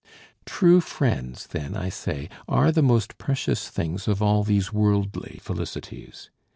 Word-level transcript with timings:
True 0.47 0.81
friends, 0.81 1.45
then, 1.45 1.77
I 1.77 1.89
say, 1.89 2.27
are 2.47 2.71
the 2.71 2.81
most 2.81 3.19
precious 3.19 3.69
things 3.69 4.07
of 4.07 4.19
all 4.19 4.43
these 4.43 4.73
worldly 4.73 5.37
felicities. 5.43 6.31